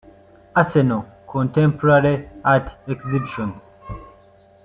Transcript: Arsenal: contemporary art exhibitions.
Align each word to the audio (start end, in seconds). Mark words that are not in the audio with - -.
Arsenal: 0.55 1.03
contemporary 1.27 2.27
art 2.43 2.73
exhibitions. 2.87 3.61